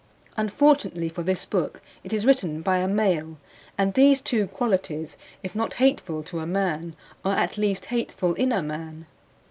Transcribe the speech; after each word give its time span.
Unfortunately 0.35 1.09
for 1.09 1.21
this 1.21 1.45
book 1.45 1.79
it 2.03 2.11
is 2.11 2.25
written 2.25 2.63
by 2.63 2.77
a 2.77 2.87
male, 2.87 3.37
and 3.77 3.93
these 3.93 4.19
two 4.19 4.47
qualities, 4.47 5.15
if 5.43 5.53
not 5.53 5.75
hateful 5.75 6.23
to 6.23 6.39
a 6.39 6.47
man, 6.47 6.95
are 7.23 7.35
at 7.35 7.55
least 7.55 7.85
hateful 7.85 8.33
in 8.33 8.51
a 8.51 8.63
man. 8.63 9.05